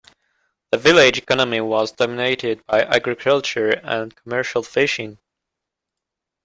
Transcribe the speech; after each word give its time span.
The 0.71 0.79
village 0.79 1.19
economy 1.19 1.61
was 1.61 1.91
dominated 1.91 2.65
by 2.65 2.81
agriculture 2.81 3.69
and 3.69 4.15
commercial 4.15 4.63
fishing. 4.63 5.19